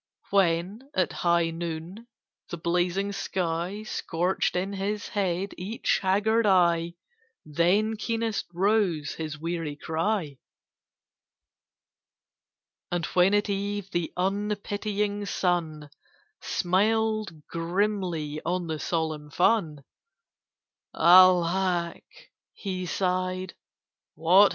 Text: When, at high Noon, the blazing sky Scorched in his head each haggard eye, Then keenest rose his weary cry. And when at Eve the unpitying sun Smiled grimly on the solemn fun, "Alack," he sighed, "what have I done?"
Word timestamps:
When, 0.31 0.89
at 0.95 1.11
high 1.13 1.51
Noon, 1.51 2.07
the 2.49 2.57
blazing 2.57 3.11
sky 3.11 3.83
Scorched 3.83 4.55
in 4.55 4.73
his 4.73 5.09
head 5.09 5.53
each 5.59 5.99
haggard 6.01 6.47
eye, 6.47 6.95
Then 7.45 7.95
keenest 7.97 8.47
rose 8.51 9.13
his 9.13 9.37
weary 9.37 9.75
cry. 9.75 10.39
And 12.91 13.05
when 13.13 13.35
at 13.35 13.47
Eve 13.47 13.91
the 13.91 14.11
unpitying 14.17 15.27
sun 15.27 15.91
Smiled 16.41 17.45
grimly 17.47 18.41
on 18.43 18.65
the 18.65 18.79
solemn 18.79 19.29
fun, 19.29 19.83
"Alack," 20.95 22.05
he 22.53 22.87
sighed, 22.87 23.53
"what 24.15 24.33
have 24.33 24.39
I 24.39 24.45
done?" 24.45 24.49